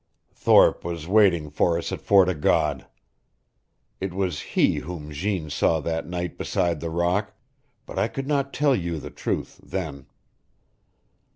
Thorpe 0.33 0.83
was 0.83 1.07
waiting 1.07 1.51
for 1.51 1.77
us 1.77 1.91
at 1.91 2.01
Fort 2.01 2.27
o' 2.27 2.33
God. 2.33 2.87
It 3.99 4.15
was 4.15 4.39
he 4.41 4.77
whom 4.77 5.11
Jeanne 5.11 5.51
saw 5.51 5.79
that 5.81 6.07
night 6.07 6.39
beside 6.39 6.79
the 6.79 6.89
rock, 6.89 7.35
but 7.85 7.99
I 7.99 8.07
could 8.07 8.25
not 8.27 8.51
tell 8.51 8.75
you 8.75 8.97
the 8.97 9.11
truth 9.11 9.59
then. 9.61 10.07